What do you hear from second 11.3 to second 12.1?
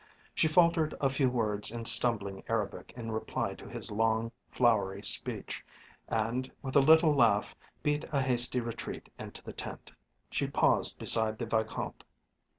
the Vicomte.